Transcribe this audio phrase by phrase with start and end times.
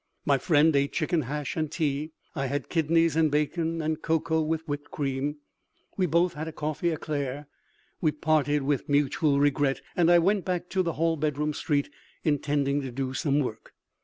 [0.25, 4.67] My friend ate chicken hash and tea; I had kidneys and bacon, and cocoa with
[4.67, 5.37] whipped cream.
[5.95, 7.45] We both had a coffee éclair.
[8.01, 11.91] We parted with mutual regret, and I went back to the Hallbedroom street,
[12.23, 13.75] intending to do some work.